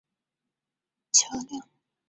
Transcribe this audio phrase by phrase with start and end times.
[0.03, 0.03] 乙种
[1.13, 1.71] 车辆则不得驶入。